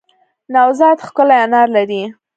[0.53, 2.01] نوزاد ښکلی انار لری